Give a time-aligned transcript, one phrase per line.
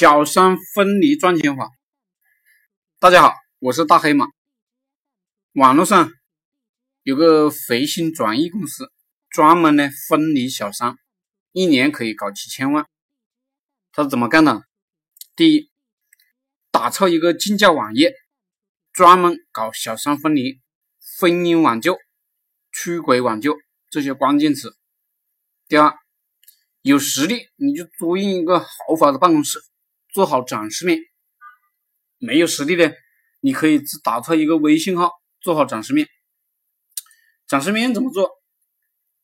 [0.00, 1.68] 小三分离赚钱法。
[2.98, 4.28] 大家好，我是大黑马。
[5.52, 6.10] 网络上
[7.02, 8.90] 有个回心转意公司，
[9.28, 10.96] 专门呢分离小三，
[11.52, 12.88] 一年可以搞几千万。
[13.92, 14.62] 他是怎么干的？
[15.36, 15.70] 第一，
[16.70, 18.14] 打造一个竞价网页，
[18.94, 20.62] 专门搞小三分离、
[21.18, 21.98] 婚姻挽救、
[22.72, 23.54] 出轨挽救
[23.90, 24.74] 这些关键词。
[25.68, 25.94] 第二，
[26.80, 29.60] 有实力你就租赁一个豪华的办公室。
[30.12, 30.98] 做好展示面，
[32.18, 32.94] 没有实力的，
[33.40, 35.10] 你可以只打造一个微信号，
[35.40, 36.08] 做好展示面。
[37.46, 38.30] 展示面怎么做？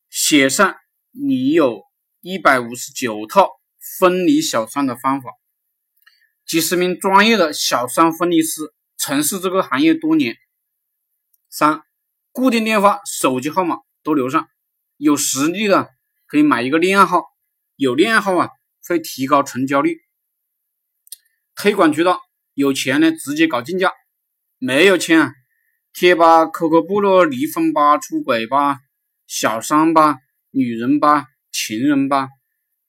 [0.08, 0.76] 写上
[1.10, 1.82] 你有
[2.20, 3.50] 一百五十九套
[3.98, 5.30] 分离小三的方法，
[6.46, 10.36] 几十名专业的小三分离师，从事这个行业多年。
[11.48, 11.82] 三，
[12.32, 14.48] 固定电话、手机号码都留上，
[14.96, 15.88] 有实力的
[16.26, 17.24] 可以买一个恋爱号，
[17.74, 18.48] 有恋爱号啊，
[18.86, 20.05] 会提高成交率。
[21.56, 22.20] 推广渠道
[22.52, 23.88] 有钱呢，直接搞竞价；
[24.58, 25.32] 没有钱啊，
[25.94, 28.76] 贴吧、QQ 部落、离婚吧、出轨吧、
[29.26, 30.18] 小三吧、
[30.50, 32.28] 女人吧、情人吧，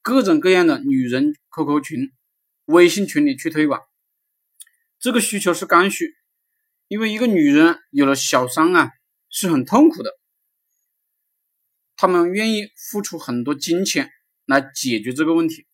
[0.02, 2.12] 各种各样的女人 QQ 群、
[2.66, 3.82] 微信群里去推广。
[5.00, 6.16] 这个需求是刚需，
[6.90, 8.92] 因为一个女人有了小三啊，
[9.30, 10.12] 是很痛苦的，
[11.96, 14.12] 他们愿意付出很多金钱
[14.46, 15.67] 来解决这个问题。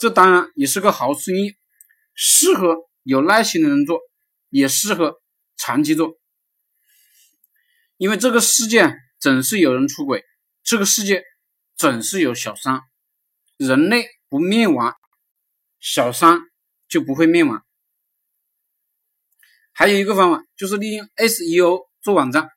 [0.00, 1.56] 这当然也是个好生意，
[2.14, 4.00] 适合有耐心的人做，
[4.48, 5.20] 也适合
[5.58, 6.18] 长期做。
[7.98, 10.24] 因为这个世界总是有人出轨，
[10.62, 11.22] 这个世界
[11.76, 12.80] 总是有小三，
[13.58, 14.96] 人类不灭亡，
[15.80, 16.40] 小三
[16.88, 17.62] 就不会灭亡。
[19.72, 22.48] 还有一个方法就是利用 SEO 做网站，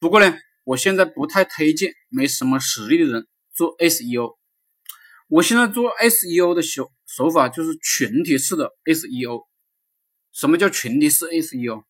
[0.00, 4.36] 不过呢，我现在不太推荐没什么实力的人做 SEO。
[5.34, 9.44] 我现在做 SEO 的手手法就是群体式的 SEO。
[10.32, 11.82] 什么叫群体式 SEO？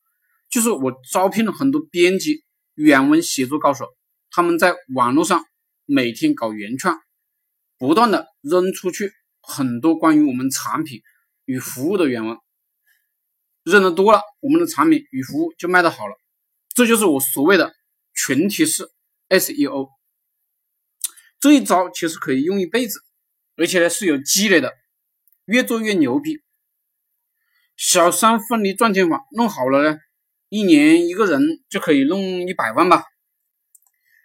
[0.49, 3.87] 就是我招聘了很多编辑、原文写作高手，
[4.31, 5.44] 他们在网络上
[5.84, 6.99] 每天搞原创，
[7.77, 9.12] 不断的扔出去
[9.43, 11.03] 很多关于我们产品
[11.44, 12.38] 与服务的原文，
[13.62, 16.15] 扔的多了，我们的产品与服务就卖的好了。
[16.75, 17.75] 这就是我所谓的
[18.15, 18.88] 群体式
[19.28, 19.91] SEO。
[21.38, 23.00] 这一招其实可以用一辈子。
[23.56, 24.75] 而且呢是有积累的，
[25.44, 26.42] 越做越牛逼。
[27.76, 29.98] 小三分离赚钱法弄好了呢，
[30.48, 33.04] 一年一个人就可以弄一百万吧，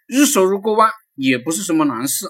[0.06, 2.26] 日收入过万也不是什么难事。